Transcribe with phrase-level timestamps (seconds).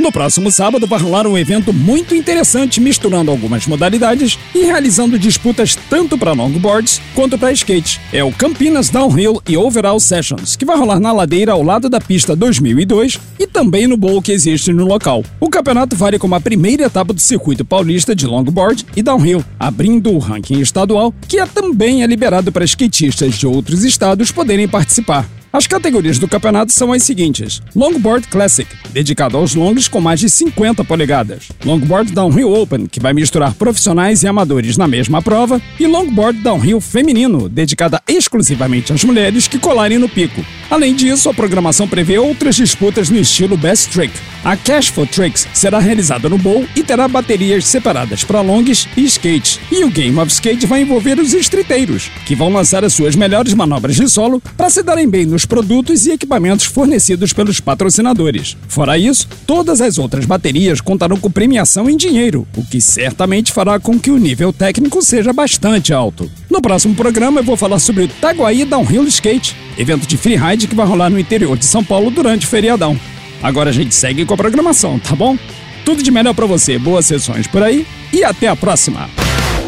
[0.00, 5.76] No próximo sábado vai rolar um evento muito interessante misturando algumas modalidades e realizando disputas
[5.90, 8.00] tanto para longboards quanto para skate.
[8.10, 12.00] É o Campinas Downhill e Overall Sessions, que vai rolar na ladeira ao lado da
[12.00, 15.22] pista 2002 e também no bowl que existe no local.
[15.38, 20.12] O campeonato vale como a primeira etapa do circuito paulista de longboard e downhill, abrindo
[20.12, 25.28] o ranking estadual, que é também é liberado para skatistas de outros estados poderem participar.
[25.52, 30.30] As categorias do campeonato são as seguintes: Longboard Classic, dedicado aos longos com mais de
[30.30, 31.48] 50 polegadas.
[31.64, 35.60] Longboard Downhill Open, que vai misturar profissionais e amadores na mesma prova.
[35.78, 40.44] E Longboard Downhill Feminino, dedicada exclusivamente às mulheres que colarem no pico.
[40.70, 44.14] Além disso, a programação prevê outras disputas no estilo Best Trick.
[44.44, 49.04] A Cash for Tricks será realizada no bowl e terá baterias separadas para longs e
[49.04, 49.58] skates.
[49.70, 53.52] E o Game of Skate vai envolver os estriteiros, que vão lançar as suas melhores
[53.52, 58.56] manobras de solo para se darem bem nos produtos e equipamentos fornecidos pelos patrocinadores.
[58.68, 63.80] Fora isso, todas as outras baterias contarão com premiação em dinheiro, o que certamente fará
[63.80, 66.30] com que o nível técnico seja bastante alto.
[66.48, 70.74] No próximo programa eu vou falar sobre o Taguaí Downhill Skate, evento de freeride que
[70.74, 72.98] vai rolar no interior de São Paulo durante o feriadão.
[73.42, 75.36] Agora a gente segue com a programação, tá bom?
[75.84, 79.08] Tudo de melhor para você, boas sessões por aí e até a próxima!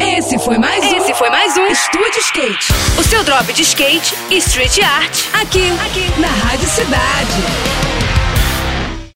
[0.00, 0.96] Esse foi mais um.
[0.96, 2.72] Esse foi mais um Estúdio Skate.
[2.98, 5.26] O seu drop de skate e street art.
[5.34, 7.79] Aqui, aqui, na Rádio Cidade.